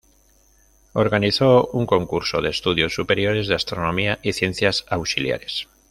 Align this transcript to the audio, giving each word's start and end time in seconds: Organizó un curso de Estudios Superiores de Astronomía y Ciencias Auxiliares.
Organizó 0.93 1.65
un 1.73 1.85
curso 1.85 2.41
de 2.41 2.49
Estudios 2.49 2.95
Superiores 2.95 3.47
de 3.47 3.53
Astronomía 3.53 4.17
y 4.23 4.33
Ciencias 4.33 4.83
Auxiliares. 4.89 5.67